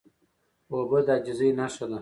[0.73, 1.89] اوبه د عاجزۍ نښه ده.